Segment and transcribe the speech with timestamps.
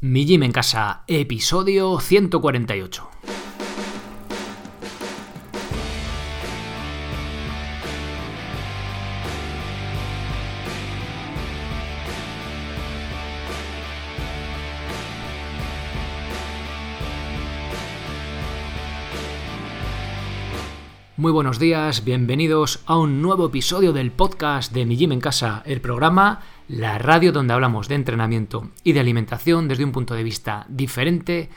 [0.00, 3.08] Mi Gym en Casa, episodio 148.
[21.16, 25.64] Muy buenos días, bienvenidos a un nuevo episodio del podcast de Mi Gym en Casa,
[25.66, 30.22] el programa, la radio donde hablamos de entrenamiento y de alimentación desde un punto de
[30.22, 31.48] vista diferente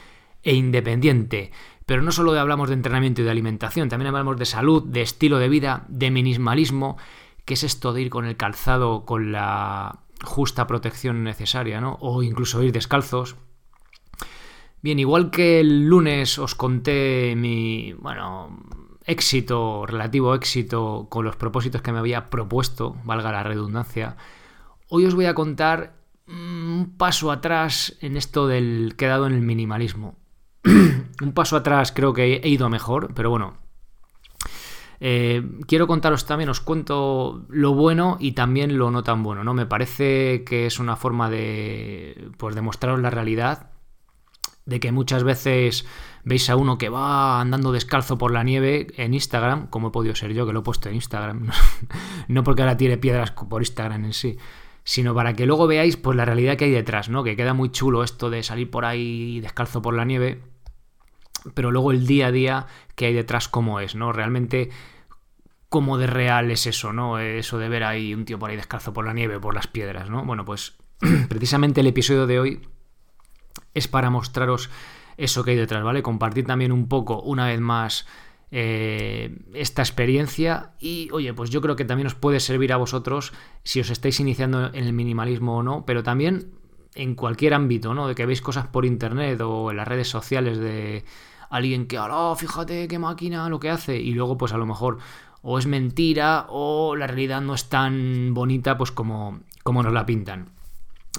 [0.42, 1.52] e independiente.
[1.86, 5.38] Pero no solo hablamos de entrenamiento y de alimentación, también hablamos de salud, de estilo
[5.38, 6.98] de vida, de minimalismo,
[7.44, 11.98] que es esto de ir con el calzado con la justa protección necesaria, ¿no?
[12.00, 13.36] O incluso ir descalzos.
[14.82, 18.58] Bien, igual que el lunes os conté mi, bueno,
[19.06, 24.16] éxito, relativo éxito con los propósitos que me había propuesto, valga la redundancia,
[24.94, 25.96] hoy os voy a contar
[26.28, 30.18] mm, un paso atrás en esto del quedado en el minimalismo.
[30.66, 33.56] un paso atrás creo que he ido mejor, pero bueno.
[35.00, 39.54] Eh, quiero contaros también, os cuento lo bueno y también lo no tan bueno, ¿no?
[39.54, 43.72] Me parece que es una forma de, pues, demostraros la realidad,
[44.66, 45.88] de que muchas veces
[46.24, 50.14] veis a uno que va andando descalzo por la nieve en Instagram, como he podido
[50.14, 51.50] ser yo, que lo he puesto en Instagram,
[52.28, 54.38] no porque ahora tiene piedras por Instagram en sí,
[54.84, 57.24] sino para que luego veáis pues la realidad que hay detrás, ¿no?
[57.24, 60.42] Que queda muy chulo esto de salir por ahí descalzo por la nieve,
[61.54, 64.12] pero luego el día a día que hay detrás cómo es, ¿no?
[64.12, 64.70] Realmente
[65.70, 67.20] cómo de real es eso, ¿no?
[67.20, 70.10] Eso de ver ahí un tío por ahí descalzo por la nieve, por las piedras,
[70.10, 70.26] ¿no?
[70.26, 70.76] Bueno, pues
[71.30, 72.62] precisamente el episodio de hoy
[73.74, 74.70] es para mostraros
[75.18, 76.02] eso que hay detrás, ¿vale?
[76.02, 78.08] Compartir también un poco, una vez más,
[78.52, 83.32] eh, esta experiencia y, oye, pues yo creo que también os puede servir a vosotros
[83.64, 86.52] si os estáis iniciando en el minimalismo o no, pero también
[86.96, 88.08] en cualquier ámbito, ¿no?
[88.08, 91.06] De que veis cosas por internet o en las redes sociales de
[91.50, 95.00] alguien que, ahora fíjate qué máquina lo que hace y luego pues a lo mejor
[95.42, 100.06] o es mentira o la realidad no es tan bonita pues como, como nos la
[100.06, 100.50] pintan.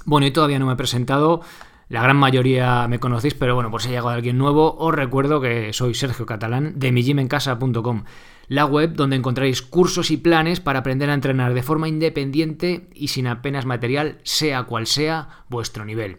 [0.05, 1.43] Bueno, y todavía no me he presentado.
[1.89, 5.41] La gran mayoría me conocéis, pero bueno, por si ha llegado alguien nuevo, os recuerdo
[5.41, 8.05] que soy Sergio Catalán de mijimencasa.com,
[8.49, 13.09] la web donde encontráis cursos y planes para aprender a entrenar de forma independiente y
[13.09, 16.19] sin apenas material, sea cual sea vuestro nivel.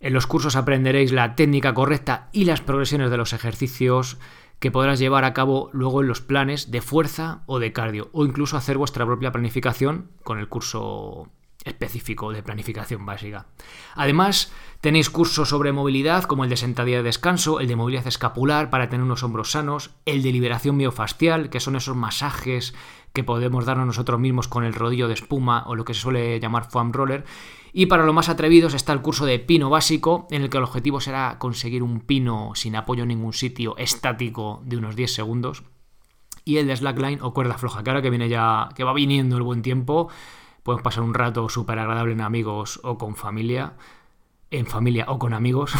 [0.00, 4.18] En los cursos aprenderéis la técnica correcta y las progresiones de los ejercicios
[4.58, 8.24] que podrás llevar a cabo luego en los planes de fuerza o de cardio, o
[8.24, 11.30] incluso hacer vuestra propia planificación con el curso
[11.64, 13.46] específico de planificación básica.
[13.94, 18.70] Además, tenéis cursos sobre movilidad como el de sentadilla de descanso, el de movilidad escapular
[18.70, 22.74] para tener unos hombros sanos, el de liberación miofascial, que son esos masajes
[23.14, 26.40] que podemos darnos nosotros mismos con el rodillo de espuma o lo que se suele
[26.40, 27.24] llamar foam roller.
[27.72, 30.64] Y para los más atrevidos está el curso de pino básico, en el que el
[30.64, 35.62] objetivo será conseguir un pino sin apoyo en ningún sitio estático de unos 10 segundos.
[36.44, 39.36] Y el de slackline o cuerda floja, que ahora que viene ya, que va viniendo
[39.36, 40.08] el buen tiempo,
[40.64, 43.74] Podemos pasar un rato súper agradable en amigos o con familia,
[44.50, 45.74] en familia o con amigos,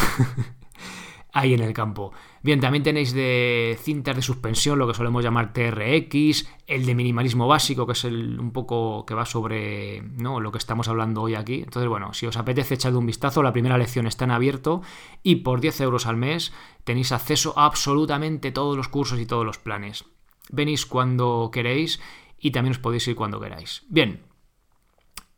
[1.33, 2.13] ahí en el campo.
[2.43, 7.49] Bien, también tenéis de cintas de suspensión, lo que solemos llamar TRX, el de minimalismo
[7.49, 10.39] básico, que es el un poco que va sobre ¿no?
[10.39, 11.63] lo que estamos hablando hoy aquí.
[11.63, 14.83] Entonces, bueno, si os apetece echar un vistazo, la primera lección está en abierto
[15.23, 16.53] y por 10 euros al mes
[16.85, 20.05] tenéis acceso a absolutamente todos los cursos y todos los planes.
[20.51, 22.03] Venís cuando queréis
[22.39, 23.85] y también os podéis ir cuando queráis.
[23.89, 24.21] Bien,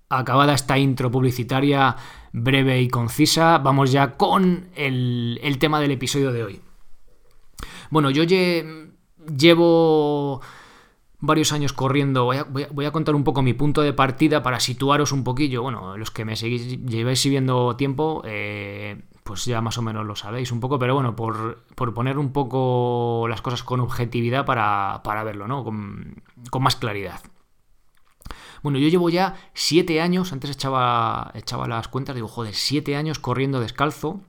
[0.08, 1.96] acabada esta intro publicitaria
[2.32, 6.60] breve y concisa, vamos ya con el, tema del episodio de hoy.
[7.90, 10.40] Bueno, yo llevo
[11.18, 15.24] varios años corriendo, voy a, contar un poco mi punto de partida para situaros un
[15.24, 20.06] poquillo, bueno, los que me seguís, lleváis siguiendo tiempo, eh, pues ya más o menos
[20.06, 25.24] lo sabéis un poco, pero bueno, por, poner un poco las cosas con objetividad para,
[25.24, 25.64] verlo, ¿no?
[25.64, 27.20] Con más claridad.
[28.66, 33.20] Bueno, yo llevo ya siete años, antes echaba, echaba las cuentas, digo, joder, siete años
[33.20, 34.22] corriendo descalzo.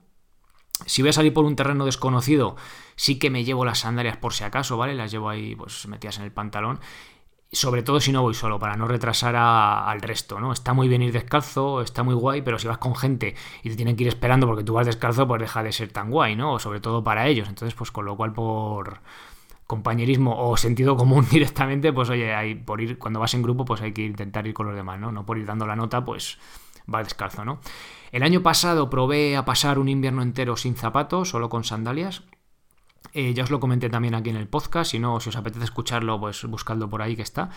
[0.85, 2.55] Si voy a salir por un terreno desconocido,
[2.95, 4.93] sí que me llevo las sandalias por si acaso, ¿vale?
[4.93, 6.79] Las llevo ahí pues metidas en el pantalón.
[7.51, 10.53] Sobre todo si no voy solo, para no retrasar al resto, ¿no?
[10.53, 13.33] Está muy bien ir descalzo, está muy guay, pero si vas con gente
[13.63, 16.11] y te tienen que ir esperando porque tú vas descalzo, pues deja de ser tan
[16.11, 16.59] guay, ¿no?
[16.59, 17.49] Sobre todo para ellos.
[17.49, 19.01] Entonces, pues con lo cual por
[19.67, 23.81] compañerismo o sentido común directamente, pues oye, hay, por ir, cuando vas en grupo, pues
[23.81, 25.11] hay que intentar ir con los demás, ¿no?
[25.11, 26.39] No por ir dando la nota, pues
[26.93, 27.59] va descalzo, ¿no?
[28.11, 32.23] El año pasado probé a pasar un invierno entero sin zapatos, solo con sandalias.
[33.13, 35.65] Eh, ya os lo comenté también aquí en el podcast, si no, si os apetece
[35.65, 37.49] escucharlo, pues buscadlo por ahí que está.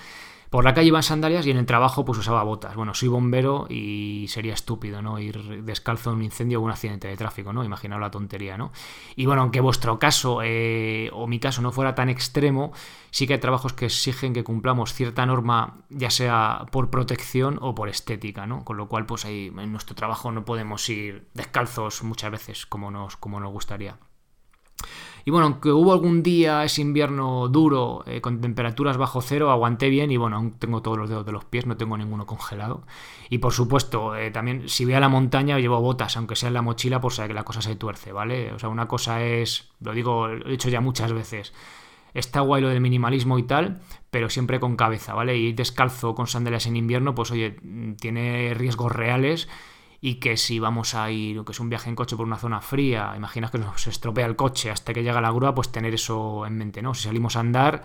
[0.50, 2.74] Por la calle iba en sandalias y en el trabajo pues usaba botas.
[2.74, 5.20] Bueno, soy bombero y sería estúpido, ¿no?
[5.20, 7.62] Ir descalzo en un incendio o un accidente de tráfico, ¿no?
[7.62, 8.72] Imaginaos la tontería, ¿no?
[9.14, 12.72] Y bueno, aunque vuestro caso eh, o mi caso no fuera tan extremo,
[13.12, 17.72] sí que hay trabajos que exigen que cumplamos cierta norma, ya sea por protección o
[17.76, 18.64] por estética, ¿no?
[18.64, 22.90] Con lo cual, pues ahí en nuestro trabajo no podemos ir descalzos muchas veces como
[22.90, 23.98] nos, como nos gustaría.
[25.24, 29.88] Y bueno, aunque hubo algún día ese invierno duro, eh, con temperaturas bajo cero, aguanté
[29.88, 32.82] bien y bueno, aún tengo todos los dedos de los pies, no tengo ninguno congelado.
[33.28, 36.54] Y por supuesto, eh, también si voy a la montaña llevo botas, aunque sea en
[36.54, 38.52] la mochila, por saber que la cosa se tuerce, ¿vale?
[38.52, 41.52] O sea, una cosa es, lo digo, lo he dicho ya muchas veces,
[42.14, 43.80] está guay lo del minimalismo y tal,
[44.10, 45.36] pero siempre con cabeza, ¿vale?
[45.36, 47.56] Y descalzo con sandalias en invierno, pues oye,
[48.00, 49.48] tiene riesgos reales
[50.00, 52.60] y que si vamos a ir, que es un viaje en coche por una zona
[52.60, 56.46] fría, imaginas que nos estropea el coche hasta que llega la grúa, pues tener eso
[56.46, 56.94] en mente, ¿no?
[56.94, 57.84] Si salimos a andar,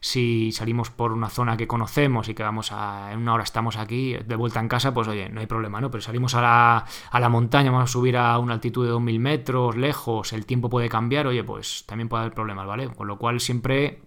[0.00, 3.76] si salimos por una zona que conocemos y que vamos a, en una hora estamos
[3.76, 5.90] aquí, de vuelta en casa, pues oye, no hay problema, ¿no?
[5.90, 9.18] Pero salimos a la, a la montaña, vamos a subir a una altitud de 2.000
[9.20, 12.88] metros, lejos, el tiempo puede cambiar, oye, pues también puede haber problemas, ¿vale?
[12.88, 14.02] Con lo cual siempre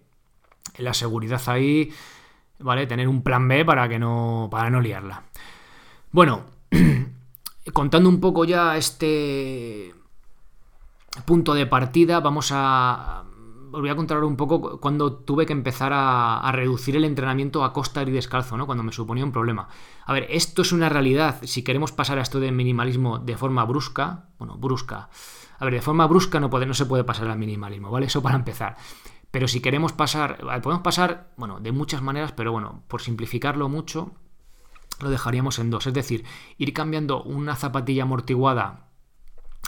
[0.77, 1.93] la seguridad ahí,
[2.59, 2.87] ¿vale?
[2.87, 5.23] Tener un plan B para que no, para no liarla.
[6.11, 6.43] Bueno,
[7.73, 9.93] contando un poco ya este
[11.25, 13.25] punto de partida, vamos a...
[13.73, 17.71] Os voy a contar un poco cuando tuve que empezar a, reducir el entrenamiento a
[17.71, 18.65] costa y descalzo, ¿no?
[18.65, 19.69] Cuando me suponía un problema.
[20.05, 21.37] A ver, esto es una realidad.
[21.43, 25.09] Si queremos pasar a esto de minimalismo de forma brusca, bueno, brusca.
[25.57, 28.07] A ver, de forma brusca no, no se puede pasar al minimalismo, ¿vale?
[28.07, 28.75] Eso para empezar.
[29.31, 34.11] Pero si queremos pasar, podemos pasar, bueno, de muchas maneras, pero bueno, por simplificarlo mucho,
[35.01, 35.87] lo dejaríamos en dos.
[35.87, 36.23] Es decir,
[36.57, 38.87] ir cambiando una zapatilla amortiguada,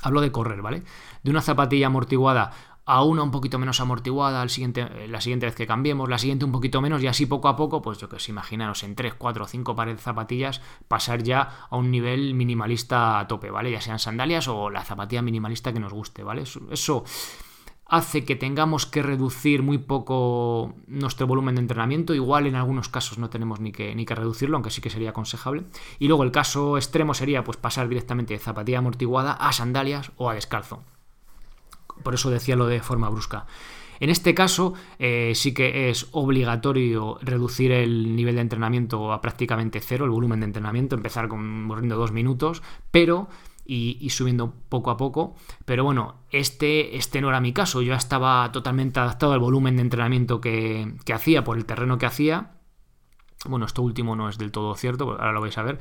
[0.01, 0.83] hablo de correr, ¿vale?
[1.23, 2.51] De una zapatilla amortiguada
[2.85, 6.17] a una un poquito menos amortiguada al siguiente, eh, la siguiente vez que cambiemos, la
[6.17, 8.95] siguiente un poquito menos y así poco a poco, pues yo que sé, imaginaros en
[8.95, 13.51] 3, 4 o 5 pares de zapatillas pasar ya a un nivel minimalista a tope,
[13.51, 13.71] ¿vale?
[13.71, 16.43] Ya sean sandalias o la zapatilla minimalista que nos guste, ¿vale?
[16.71, 17.05] eso
[17.93, 22.15] hace que tengamos que reducir muy poco nuestro volumen de entrenamiento.
[22.15, 25.11] Igual en algunos casos no tenemos ni que, ni que reducirlo, aunque sí que sería
[25.11, 25.65] aconsejable.
[25.99, 30.31] Y luego el caso extremo sería pues, pasar directamente de zapatilla amortiguada a sandalias o
[30.31, 30.81] a descalzo.
[32.01, 33.45] Por eso decía lo de forma brusca.
[33.99, 39.79] En este caso eh, sí que es obligatorio reducir el nivel de entrenamiento a prácticamente
[39.81, 43.29] cero, el volumen de entrenamiento, empezar con corriendo dos minutos, pero
[43.65, 45.35] y, subiendo poco a poco.
[45.65, 47.81] Pero bueno, este, este no era mi caso.
[47.81, 52.51] Yo estaba totalmente adaptado al volumen de entrenamiento que, hacía, por el terreno que hacía.
[53.45, 55.79] Bueno, esto último no es del todo cierto, ahora lo vais a ver.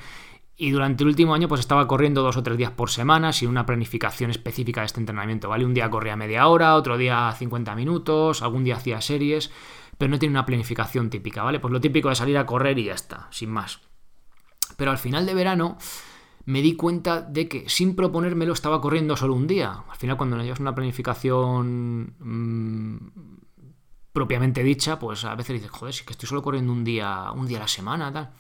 [0.56, 3.49] Y durante el último año pues estaba corriendo dos o tres días por semana sin
[3.49, 5.64] una planificación específica de este entrenamiento, ¿vale?
[5.64, 9.50] Un día corría media hora, otro día 50 minutos, algún día hacía series,
[9.96, 11.58] pero no tiene una planificación típica, ¿vale?
[11.58, 13.81] Pues lo típico de salir a correr y ya está, sin más.
[14.76, 15.79] Pero al final de verano
[16.44, 19.84] me di cuenta de que sin proponérmelo estaba corriendo solo un día.
[19.88, 22.96] Al final, cuando no llevas una planificación mm,
[24.12, 27.46] propiamente dicha, pues a veces dices, joder, si que estoy solo corriendo un día, un
[27.46, 28.32] día a la semana, tal.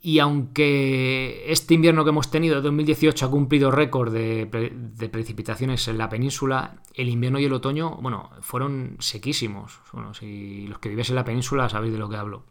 [0.00, 5.96] Y aunque este invierno que hemos tenido, 2018, ha cumplido récord de, de, precipitaciones en
[5.96, 9.80] la península, el invierno y el otoño, bueno, fueron sequísimos.
[9.94, 12.44] Bueno, si los que vives en la península sabéis de lo que hablo.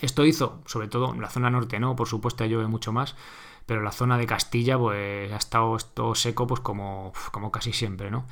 [0.00, 3.16] Esto hizo, sobre todo en la zona norte, no, por supuesto llueve mucho más,
[3.66, 8.10] pero la zona de Castilla pues ha estado esto seco pues como, como casi siempre,
[8.10, 8.26] ¿no?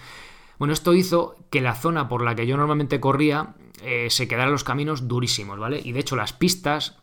[0.58, 4.52] Bueno, esto hizo que la zona por la que yo normalmente corría eh, se quedaran
[4.52, 5.80] los caminos durísimos, ¿vale?
[5.84, 6.96] Y de hecho las pistas,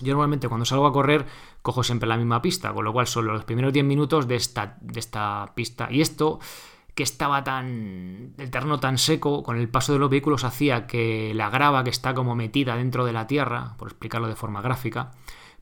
[0.00, 1.26] yo normalmente cuando salgo a correr
[1.62, 4.76] cojo siempre la misma pista, con lo cual solo los primeros 10 minutos de esta,
[4.80, 5.88] de esta pista.
[5.90, 6.40] Y esto
[6.98, 8.34] que estaba tan.
[8.38, 11.90] el terreno tan seco, con el paso de los vehículos hacía que la grava que
[11.90, 15.12] está como metida dentro de la tierra, por explicarlo de forma gráfica,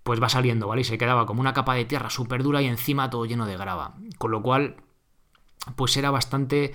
[0.03, 0.81] pues va saliendo, ¿vale?
[0.81, 3.59] Y se quedaba como una capa de tierra súper dura y encima todo lleno de
[3.59, 3.97] grava.
[4.17, 4.77] Con lo cual,
[5.77, 6.73] pues era bastante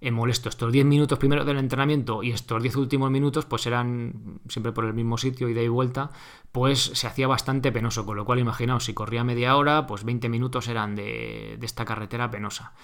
[0.00, 0.48] eh, molesto.
[0.48, 4.84] Estos 10 minutos primero del entrenamiento y estos 10 últimos minutos, pues eran siempre por
[4.84, 6.10] el mismo sitio, ida y vuelta,
[6.52, 8.06] pues se hacía bastante penoso.
[8.06, 11.84] Con lo cual, imaginaos, si corría media hora, pues 20 minutos eran de, de esta
[11.84, 12.74] carretera penosa.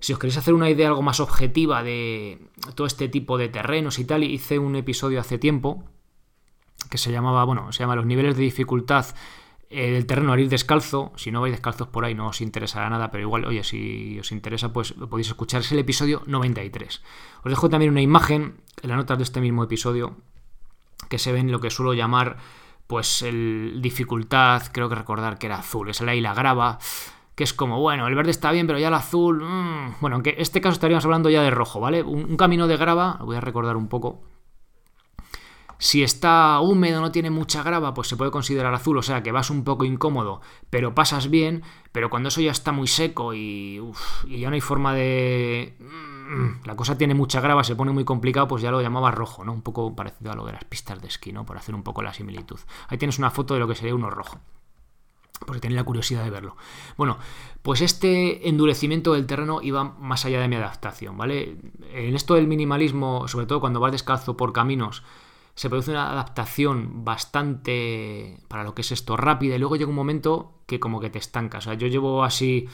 [0.00, 2.38] Si os queréis hacer una idea algo más objetiva de
[2.74, 5.84] todo este tipo de terrenos y tal, hice un episodio hace tiempo
[6.90, 9.06] que se llamaba, bueno, se llama Los niveles de dificultad
[9.70, 11.12] eh, del terreno al ir descalzo.
[11.16, 14.32] Si no vais descalzos por ahí no os interesará nada, pero igual, oye, si os
[14.32, 15.60] interesa, pues podéis escuchar.
[15.60, 17.02] Es el episodio 93.
[17.42, 20.16] Os dejo también una imagen en las notas de este mismo episodio
[21.08, 22.38] que se ven lo que suelo llamar,
[22.86, 26.78] pues, el dificultad, creo que recordar que era azul, es la la grava
[27.38, 29.44] que es como, bueno, el verde está bien, pero ya el azul...
[29.44, 29.94] Mmm.
[30.00, 32.02] Bueno, aunque en este caso estaríamos hablando ya de rojo, ¿vale?
[32.02, 34.24] Un, camino de grava, voy a recordar un poco,
[35.78, 39.30] Si está húmedo, no tiene mucha grava, pues se puede considerar azul, o sea que
[39.30, 43.80] vas un poco incómodo, pero pasas bien, pero cuando eso ya está muy seco y,
[44.26, 45.76] y ya no hay forma de...
[45.78, 49.44] Mm, la cosa tiene mucha grava, se pone muy complicado, pues ya lo llamaba rojo,
[49.44, 49.52] ¿no?
[49.52, 51.46] Un poco parecido a lo de las pistas de esquí, ¿no?
[51.46, 52.58] Por hacer un poco la similitud.
[52.88, 54.40] Ahí tienes una foto de lo que sería uno rojo
[55.46, 56.56] porque tenía la curiosidad de verlo.
[56.96, 57.18] Bueno,
[57.62, 61.56] pues este endurecimiento del terreno iba más allá de mi adaptación, ¿vale?
[61.92, 65.02] En esto del minimalismo, sobre todo cuando vas descalzo por caminos,
[65.54, 69.96] se produce una adaptación bastante para lo que es esto rápida y luego llega un
[69.96, 71.66] momento que como que te estancas.
[71.66, 72.68] O sea, yo llevo así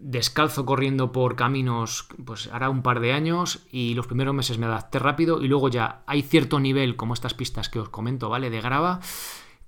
[0.00, 4.66] descalzo corriendo por caminos, pues hará un par de años y los primeros meses me
[4.66, 8.48] adapté rápido y luego ya hay cierto nivel, como estas pistas que os comento, ¿vale?
[8.48, 9.00] De grava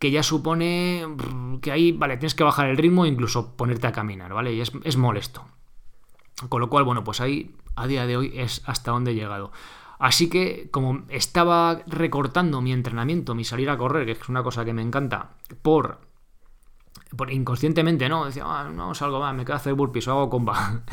[0.00, 1.06] que ya supone
[1.60, 4.54] que ahí, vale, tienes que bajar el ritmo e incluso ponerte a caminar, ¿vale?
[4.54, 5.44] Y es, es molesto.
[6.48, 9.52] Con lo cual, bueno, pues ahí a día de hoy es hasta donde he llegado.
[9.98, 14.64] Así que, como estaba recortando mi entrenamiento, mi salir a correr, que es una cosa
[14.64, 16.00] que me encanta, por,
[17.14, 18.24] por inconscientemente, ¿no?
[18.24, 20.82] Decía, ah, no salgo más, me quedo a hacer burpees o hago comba.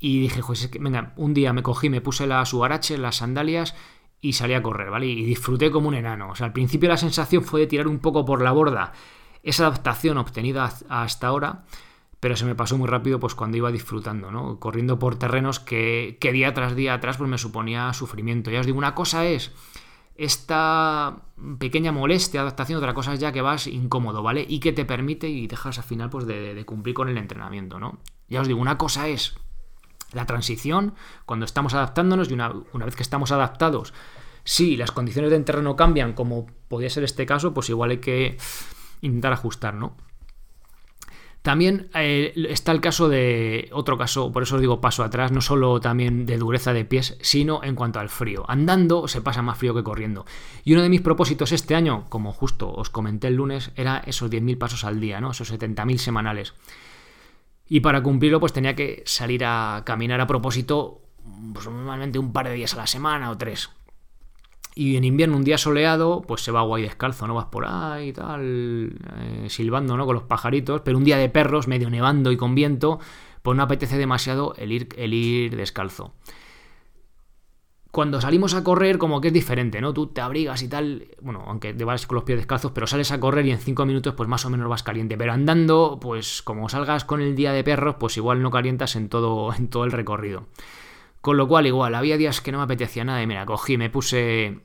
[0.00, 3.16] Y dije, pues es que, venga, un día me cogí, me puse la subarache, las
[3.16, 3.74] sandalias
[4.20, 5.06] y salí a correr, ¿vale?
[5.06, 6.30] Y disfruté como un enano.
[6.30, 8.92] O sea, al principio la sensación fue de tirar un poco por la borda
[9.42, 11.64] esa adaptación obtenida hasta ahora,
[12.20, 14.58] pero se me pasó muy rápido pues cuando iba disfrutando, ¿no?
[14.58, 18.50] Corriendo por terrenos que, día tras día atrás pues me suponía sufrimiento.
[18.50, 19.52] Ya os digo, una cosa es
[20.16, 21.22] esta
[21.60, 24.44] pequeña molestia, adaptación, otra cosa es ya que vas incómodo, ¿vale?
[24.48, 28.00] Y que te permite y dejas al final pues de cumplir con el entrenamiento, ¿no?
[28.28, 29.38] Ya os digo, una cosa es
[30.12, 30.94] la transición,
[31.26, 32.52] cuando estamos adaptándonos y una,
[32.84, 33.92] vez que estamos adaptados,
[34.44, 38.38] si las condiciones de terreno cambian, como podría ser este caso, pues igual hay que
[39.02, 39.96] intentar ajustar, ¿no?
[41.42, 45.40] También eh, está el caso de otro caso, por eso os digo paso atrás, no
[45.40, 48.44] solo también de dureza de pies, sino en cuanto al frío.
[48.48, 50.26] Andando se pasa más frío que corriendo.
[50.64, 54.30] Y uno de mis propósitos este año, como justo os comenté el lunes, era esos
[54.30, 55.30] 10.000 pasos al día, ¿no?
[55.30, 56.54] Esos 70.000 semanales.
[57.68, 61.02] Y para cumplirlo, pues tenía que salir a caminar a propósito,
[61.52, 63.70] pues normalmente un par de días a la semana o tres.
[64.74, 67.34] Y en invierno, un día soleado, pues se va guay descalzo, ¿no?
[67.34, 70.06] Vas por ahí y tal, eh, silbando, ¿no?
[70.06, 70.82] Con los pajaritos.
[70.82, 73.00] Pero un día de perros, medio nevando y con viento,
[73.42, 76.14] pues no apetece demasiado el ir, el ir descalzo
[77.90, 79.94] cuando salimos a correr, como que es diferente, ¿no?
[79.94, 83.10] Tú te abrigas y tal, bueno, aunque te vas con los pies descalzos, pero sales
[83.12, 85.16] a correr y en cinco minutos, pues más o menos vas caliente.
[85.16, 89.08] Pero andando, pues como salgas con el día de perros, pues igual no calientas en
[89.08, 90.46] todo, en todo el recorrido.
[91.20, 93.90] Con lo cual, igual, había días que no me apetecía nada y mira, cogí, me
[93.90, 94.60] puse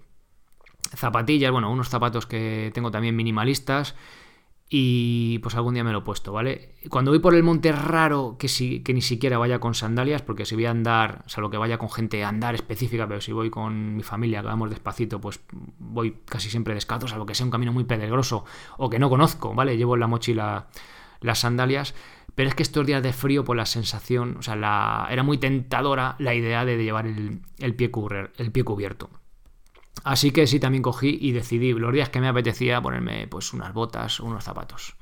[0.96, 3.96] zapatillas, bueno, unos zapatos que tengo también minimalistas
[4.70, 6.76] y pues algún día me lo he puesto, ¿vale?
[6.90, 10.46] Cuando voy por el monte raro que, si, que ni siquiera vaya con sandalias, porque
[10.46, 13.50] si voy a andar, salvo que vaya con gente a andar específica, pero si voy
[13.50, 17.52] con mi familia, que vamos despacito, pues voy casi siempre descalzo, salvo que sea un
[17.52, 18.46] camino muy peligroso
[18.78, 19.78] o que no conozco, ¿vale?
[19.78, 20.68] Llevo en la mochila
[21.22, 21.94] las sandalias,
[22.36, 25.38] pero es que estos días de frío, pues la sensación, o sea, la, era muy
[25.38, 27.42] tentadora la idea de llevar el,
[27.76, 27.92] pie,
[28.38, 29.10] el pie cubierto.
[30.04, 33.74] Así que sí, también cogí y decidí los días que me apetecía ponerme pues unas
[33.74, 34.96] botas unos zapatos.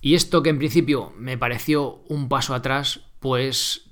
[0.00, 3.90] Y esto que en principio me pareció un paso atrás, pues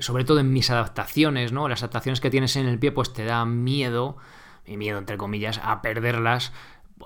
[0.00, 1.68] sobre todo en mis adaptaciones, ¿no?
[1.68, 4.18] Las adaptaciones que tienes en el pie, pues te da miedo,
[4.66, 6.52] y miedo entre comillas, a perderlas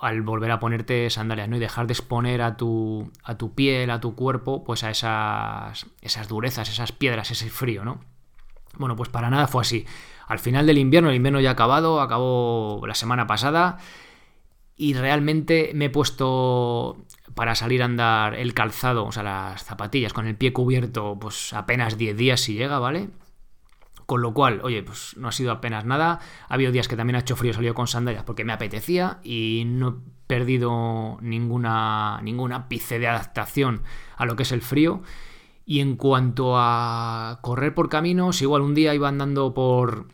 [0.00, 1.56] al volver a ponerte sandalias, ¿no?
[1.56, 5.86] Y dejar de exponer a tu, a tu piel, a tu cuerpo, pues a esas,
[6.00, 8.00] esas durezas, esas piedras, ese frío, ¿no?
[8.76, 9.86] Bueno, pues para nada fue así
[10.30, 13.78] al final del invierno, el invierno ya ha acabado, acabó la semana pasada
[14.76, 20.12] y realmente me he puesto para salir a andar el calzado, o sea, las zapatillas
[20.12, 23.10] con el pie cubierto, pues apenas 10 días si llega, ¿vale?
[24.06, 26.20] Con lo cual, oye, pues no ha sido apenas nada.
[26.48, 29.64] Ha habido días que también ha hecho frío, salido con sandalias porque me apetecía y
[29.66, 29.94] no he
[30.28, 33.82] perdido ninguna, ningún ápice de adaptación
[34.16, 35.02] a lo que es el frío.
[35.66, 40.08] Y en cuanto a correr por caminos, igual un día iba andando por,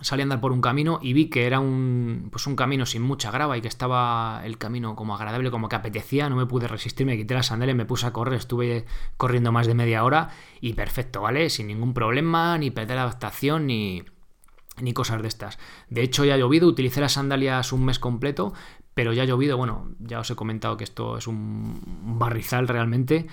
[0.00, 3.02] salí a andar por un camino y vi que era un, pues un camino sin
[3.02, 6.68] mucha grava y que estaba el camino como agradable, como que apetecía, no me pude
[6.68, 8.86] resistir, me quité las sandalias, me puse a correr, estuve
[9.16, 11.48] corriendo más de media hora y perfecto, ¿vale?
[11.50, 14.04] Sin ningún problema, ni perder adaptación, ni,
[14.80, 15.58] ni cosas de estas.
[15.88, 18.52] De hecho ya ha llovido, utilicé las sandalias un mes completo,
[18.94, 23.26] pero ya ha llovido, bueno, ya os he comentado que esto es un barrizal realmente.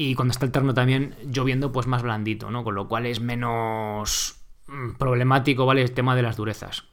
[0.00, 2.62] Y cuando está el terreno también lloviendo, pues más blandito, ¿no?
[2.62, 4.38] Con lo cual es menos
[4.68, 5.82] Mm, problemático, ¿vale?
[5.82, 6.84] El tema de las durezas.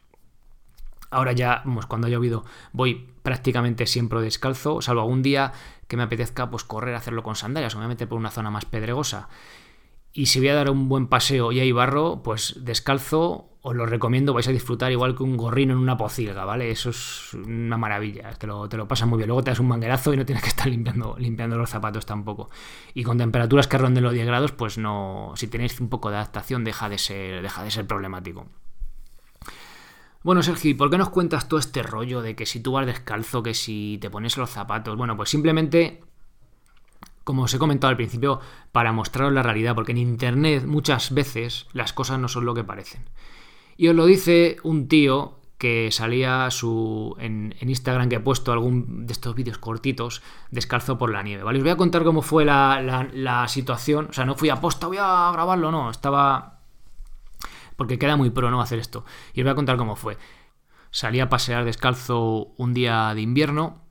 [1.11, 5.51] Ahora ya, pues cuando ha llovido, voy prácticamente siempre descalzo, salvo algún día
[5.87, 9.29] que me apetezca pues correr, hacerlo con sandalias o por una zona más pedregosa.
[10.17, 13.85] Y si voy a dar un buen paseo y hay barro, pues descalzo os lo
[13.85, 16.71] recomiendo, vais a disfrutar igual que un gorrino en una pocilga, ¿vale?
[16.71, 19.27] Eso es una maravilla, te lo, te lo pasas muy bien.
[19.27, 22.49] Luego te das un manguerazo y no tienes que estar limpiando, limpiando los zapatos tampoco.
[22.93, 26.15] Y con temperaturas que ronden los 10 grados, pues no, si tenéis un poco de
[26.15, 28.45] adaptación, deja de ser, deja de ser problemático.
[30.23, 33.43] Bueno, Sergio, ¿por qué nos cuentas todo este rollo de que si tú vas descalzo,
[33.43, 34.95] que si te pones los zapatos?
[34.95, 36.05] Bueno, pues simplemente
[37.25, 38.39] como os he comentado al principio,
[38.71, 42.63] para mostraros la realidad, porque en Internet muchas veces las cosas no son lo que
[42.63, 43.09] parecen.
[43.75, 49.07] Y os lo dice un tío que salía su, en, Instagram que he puesto algún
[49.07, 51.57] de estos vídeos cortitos descalzo por la nieve, ¿vale?
[51.57, 54.07] Os voy a contar cómo fue la, situación.
[54.11, 55.89] O sea, no fui a posta, voy a grabarlo, no.
[55.89, 56.59] Estaba...
[57.75, 58.61] Porque queda muy pro, ¿no?
[58.61, 59.03] Hacer esto.
[59.33, 60.17] Y os voy a contar cómo fue.
[60.91, 63.84] Salí a pasear descalzo un día de invierno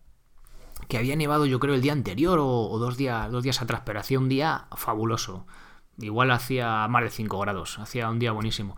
[0.88, 4.00] que había nevado yo creo el día anterior o, dos, días, dos días atrás, pero
[4.00, 5.46] hacía un día fabuloso.
[5.98, 8.76] Igual hacía más de 5 grados, hacía un día buenísimo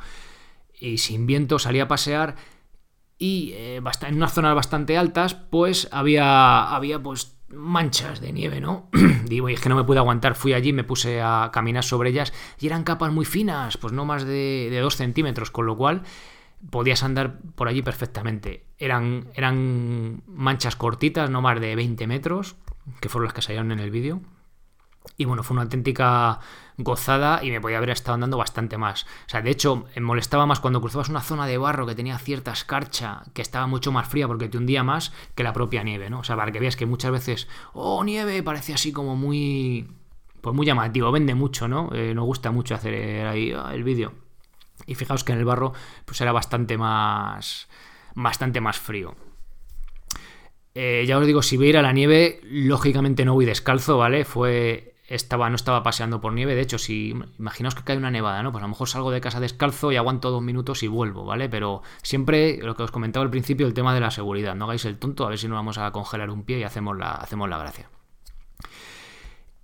[0.78, 2.36] y sin viento salía a pasear
[3.18, 8.90] y eh, en unas zonas bastante altas pues había, había pues manchas de nieve, ¿no?
[9.24, 12.32] Digo, es que no me pude aguantar, fui allí, me puse a caminar sobre ellas
[12.60, 16.02] y eran capas muy finas, pues no más de, de 2 centímetros, con lo cual
[16.70, 18.64] podías andar por allí perfectamente.
[18.78, 22.56] Eran, eran manchas cortitas, no más de 20 metros,
[23.00, 24.20] que fueron las que salieron en el vídeo.
[25.16, 26.40] Y bueno, fue una auténtica
[26.78, 29.04] gozada y me podía haber estado andando bastante más.
[29.26, 32.18] O sea, de hecho, me molestaba más cuando cruzabas una zona de barro que tenía
[32.18, 36.10] cierta escarcha, que estaba mucho más fría porque te hundía más que la propia nieve,
[36.10, 36.20] ¿no?
[36.20, 39.88] O sea, para que veas que muchas veces, oh, nieve, parece así como muy.
[40.40, 41.90] Pues muy llamativo, vende mucho, ¿no?
[41.92, 44.12] Eh, nos gusta mucho hacer ahí ah, el vídeo.
[44.86, 45.72] Y fijaos que en el barro,
[46.04, 47.68] pues era bastante más.
[48.14, 49.16] bastante más frío.
[50.74, 53.96] Eh, ya os digo, si voy a ir a la nieve, lógicamente no voy descalzo,
[53.96, 54.24] ¿vale?
[54.26, 56.54] Fue estaba, no estaba paseando por nieve.
[56.54, 58.52] De hecho, si imaginaos que cae una nevada, ¿no?
[58.52, 61.48] Pues a lo mejor salgo de casa descalzo y aguanto dos minutos y vuelvo, ¿vale?
[61.48, 64.54] Pero siempre lo que os comentaba al principio, el tema de la seguridad.
[64.54, 66.96] No hagáis el tonto, a ver si no vamos a congelar un pie y hacemos
[66.96, 67.88] la, hacemos la gracia.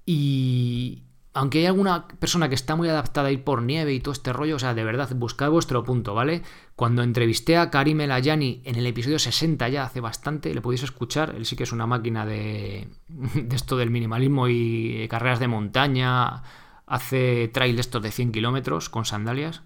[0.07, 1.03] Y,
[1.35, 4.33] aunque hay alguna persona que está muy adaptada a ir por nieve y todo este
[4.33, 6.43] rollo, o sea, de verdad, buscad vuestro punto, ¿vale?
[6.77, 11.35] Cuando entrevisté a Karim Elayani en el episodio 60 ya hace bastante, le podéis escuchar,
[11.35, 16.43] él sí que es una máquina de, de esto del minimalismo y carreras de montaña,
[16.87, 19.63] hace trail estos de 100 kilómetros con sandalias,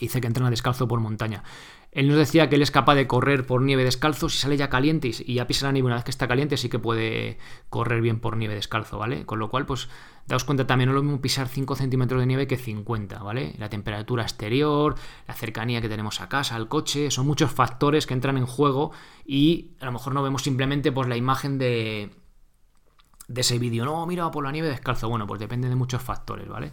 [0.00, 1.42] dice que entrena descalzo por montaña.
[1.92, 4.70] Él nos decía que él es capaz de correr por nieve descalzo si sale ya
[4.70, 8.00] caliente y ya pisa la nieve una vez que está caliente sí que puede correr
[8.00, 9.26] bien por nieve descalzo, ¿vale?
[9.26, 9.88] Con lo cual, pues,
[10.28, 13.54] daos cuenta también, no es lo mismo pisar 5 centímetros de nieve que 50, ¿vale?
[13.58, 14.94] La temperatura exterior,
[15.26, 18.92] la cercanía que tenemos a casa, al coche, son muchos factores que entran en juego
[19.26, 22.10] y a lo mejor no vemos simplemente pues la imagen de,
[23.26, 26.48] de ese vídeo, no, mira por la nieve descalzo, bueno, pues depende de muchos factores,
[26.48, 26.72] ¿vale?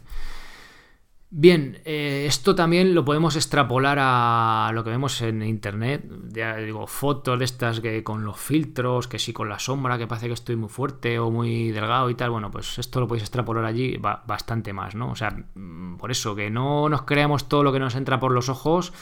[1.29, 6.09] Bien, eh, esto también lo podemos extrapolar a lo que vemos en internet.
[6.29, 10.07] Ya digo, fotos de estas que con los filtros, que sí con la sombra, que
[10.07, 12.29] parece que estoy muy fuerte o muy delgado y tal.
[12.29, 15.11] Bueno, pues esto lo podéis extrapolar allí bastante más, ¿no?
[15.11, 18.31] O sea, mm, por eso, que no nos creamos todo lo que nos entra por
[18.31, 18.93] los ojos,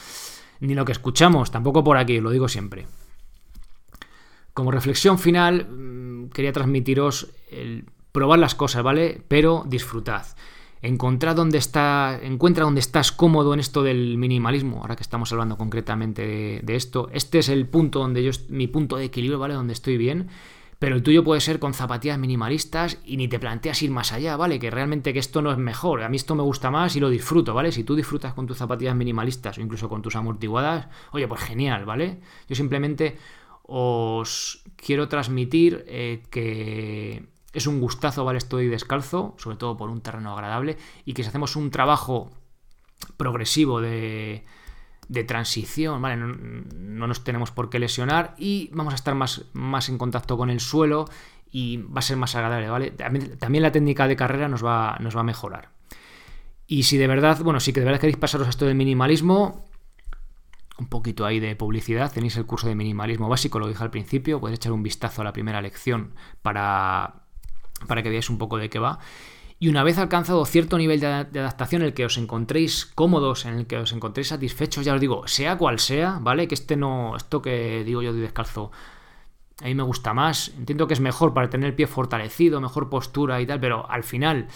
[0.58, 2.88] ni lo que escuchamos, tampoco por aquí, lo digo siempre.
[4.52, 9.22] Como reflexión final, mm, quería transmitiros el probar las cosas, ¿vale?
[9.28, 10.26] Pero disfrutad
[10.86, 15.56] encontrar dónde está, encuentra dónde estás cómodo en esto del minimalismo, ahora que estamos hablando
[15.56, 17.08] concretamente de, esto.
[17.12, 19.54] Este es el punto donde yo, mi punto de equilibrio, ¿vale?
[19.54, 20.28] Donde estoy bien.
[20.78, 24.36] Pero el tuyo puede ser con zapatillas minimalistas y ni te planteas ir más allá,
[24.36, 24.58] ¿vale?
[24.58, 26.02] Que realmente que esto no es mejor.
[26.02, 27.72] A mí esto me gusta más y lo disfruto, ¿vale?
[27.72, 31.86] Si tú disfrutas con tus zapatillas minimalistas o incluso con tus amortiguadas, oye, pues genial,
[31.86, 32.20] ¿vale?
[32.46, 33.16] Yo simplemente
[33.62, 37.24] os quiero transmitir eh, que
[37.56, 38.38] es un gustazo, ¿vale?
[38.38, 42.30] Estoy descalzo, sobre todo por un terreno agradable, y que si hacemos un trabajo
[43.16, 44.44] progresivo de,
[45.26, 46.16] transición, ¿vale?
[46.16, 50.50] No, nos tenemos por qué lesionar y vamos a estar más, más en contacto con
[50.50, 51.06] el suelo
[51.50, 52.90] y va a ser más agradable, ¿vale?
[52.90, 55.70] También, la técnica de carrera nos va, nos va a mejorar.
[56.66, 59.64] Y si de verdad, bueno, si que de verdad queréis pasaros a esto del minimalismo,
[60.78, 64.40] un poquito ahí de publicidad, tenéis el curso de minimalismo básico, lo dije al principio,
[64.40, 67.25] podéis echar un vistazo a la primera lección para
[67.86, 68.98] para que veáis un poco de qué va.
[69.58, 73.54] Y una vez alcanzado cierto nivel de, adaptación en el que os encontréis cómodos, en
[73.54, 76.46] el que os encontréis satisfechos, ya os digo, sea cual sea, ¿vale?
[76.46, 78.70] Que este no, esto que digo yo de descalzo,
[79.62, 80.52] a mí me gusta más.
[80.58, 84.04] Entiendo que es mejor para tener el pie fortalecido, mejor postura y tal, pero al
[84.04, 84.48] final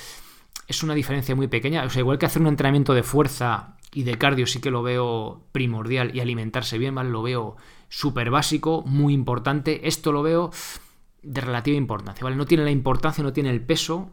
[0.69, 1.85] es una diferencia muy pequeña.
[1.85, 4.83] O sea, igual que hacer un entrenamiento de fuerza y de cardio sí que lo
[4.83, 7.09] veo primordial y alimentarse bien, ¿vale?
[7.09, 7.57] Lo veo
[7.89, 9.89] súper básico, muy importante.
[9.89, 10.51] Esto lo veo
[11.23, 12.37] de relativa importancia, ¿vale?
[12.37, 14.11] No tiene la importancia, no tiene el peso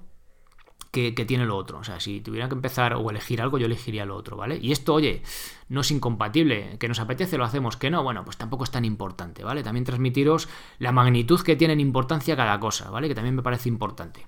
[0.91, 1.79] que, tiene lo otro.
[1.79, 4.57] O sea, si tuviera que empezar o elegir algo, yo elegiría lo otro, ¿vale?
[4.61, 5.21] Y esto, oye,
[5.69, 6.77] no es incompatible.
[6.79, 7.77] Que nos apetece, lo hacemos.
[7.77, 9.63] Que no, bueno, pues tampoco es tan importante, ¿vale?
[9.63, 13.07] También transmitiros la magnitud que tiene en importancia cada cosa, ¿vale?
[13.07, 14.25] Que también me parece importante.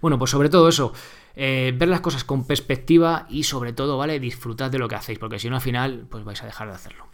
[0.00, 0.92] Bueno, pues sobre todo eso,
[1.34, 4.20] eh, ver las cosas con perspectiva y sobre todo, ¿vale?
[4.20, 6.74] Disfrutad de lo que hacéis, porque si no al final, pues vais a dejar de
[6.74, 7.06] hacerlo.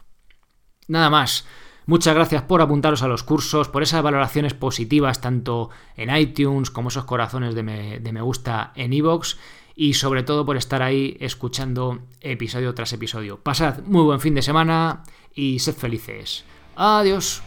[0.88, 1.46] Nada más.
[1.86, 6.88] Muchas gracias por apuntaros a los cursos, por esas valoraciones positivas tanto en iTunes como
[6.88, 9.36] esos corazones de me, gusta en iVoox
[9.76, 13.38] y sobre todo por estar ahí escuchando episodio tras episodio.
[13.38, 15.02] Pasad muy buen fin de semana
[15.34, 16.44] y sed felices.
[16.76, 17.42] Adiós.